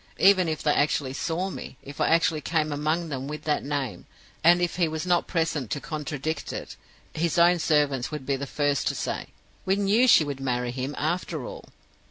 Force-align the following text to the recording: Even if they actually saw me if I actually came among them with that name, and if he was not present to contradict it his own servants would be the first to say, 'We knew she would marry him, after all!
Even 0.17 0.49
if 0.49 0.63
they 0.63 0.73
actually 0.73 1.13
saw 1.13 1.51
me 1.51 1.77
if 1.83 2.01
I 2.01 2.07
actually 2.07 2.41
came 2.41 2.71
among 2.71 3.09
them 3.09 3.27
with 3.27 3.43
that 3.43 3.63
name, 3.63 4.07
and 4.43 4.59
if 4.59 4.77
he 4.77 4.87
was 4.87 5.05
not 5.05 5.27
present 5.27 5.69
to 5.69 5.79
contradict 5.79 6.51
it 6.51 6.75
his 7.13 7.37
own 7.37 7.59
servants 7.59 8.09
would 8.09 8.25
be 8.25 8.35
the 8.35 8.47
first 8.47 8.87
to 8.87 8.95
say, 8.95 9.27
'We 9.63 9.75
knew 9.75 10.07
she 10.07 10.23
would 10.23 10.39
marry 10.39 10.71
him, 10.71 10.95
after 10.97 11.45
all! 11.45 11.65